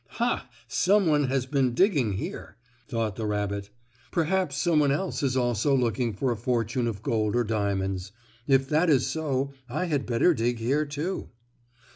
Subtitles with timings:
[0.17, 2.57] "Ha, some one has been digging here,"
[2.87, 3.69] thought the rabbit.
[4.09, 8.11] "Perhaps some one else is also looking for a fortune of gold or diamonds.
[8.47, 11.29] If that is so I had better dig here, too."